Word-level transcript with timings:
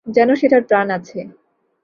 যেন 0.07 0.29
সেটার 0.35 0.61
প্রাণ 0.63 0.87
আছে। 0.91 1.19